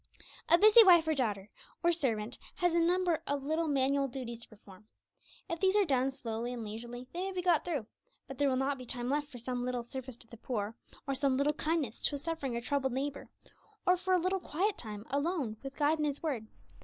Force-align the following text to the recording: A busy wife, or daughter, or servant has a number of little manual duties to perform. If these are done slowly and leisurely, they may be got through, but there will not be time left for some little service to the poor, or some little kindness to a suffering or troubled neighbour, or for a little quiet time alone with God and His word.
A 0.49 0.57
busy 0.57 0.83
wife, 0.83 1.07
or 1.07 1.13
daughter, 1.13 1.51
or 1.83 1.91
servant 1.91 2.39
has 2.55 2.73
a 2.73 2.79
number 2.79 3.21
of 3.27 3.43
little 3.43 3.67
manual 3.67 4.07
duties 4.07 4.41
to 4.41 4.49
perform. 4.49 4.87
If 5.47 5.59
these 5.59 5.75
are 5.75 5.85
done 5.85 6.09
slowly 6.09 6.53
and 6.53 6.63
leisurely, 6.63 7.05
they 7.13 7.21
may 7.21 7.31
be 7.33 7.43
got 7.43 7.63
through, 7.63 7.85
but 8.27 8.39
there 8.39 8.49
will 8.49 8.55
not 8.55 8.79
be 8.79 8.85
time 8.87 9.09
left 9.11 9.27
for 9.27 9.37
some 9.37 9.63
little 9.63 9.83
service 9.83 10.17
to 10.17 10.27
the 10.27 10.37
poor, 10.37 10.75
or 11.05 11.13
some 11.13 11.37
little 11.37 11.53
kindness 11.53 12.01
to 12.01 12.15
a 12.15 12.17
suffering 12.17 12.55
or 12.55 12.61
troubled 12.61 12.93
neighbour, 12.93 13.29
or 13.85 13.95
for 13.95 14.15
a 14.15 14.19
little 14.19 14.39
quiet 14.39 14.75
time 14.75 15.05
alone 15.11 15.57
with 15.61 15.75
God 15.75 15.99
and 15.99 16.07
His 16.07 16.23
word. 16.23 16.47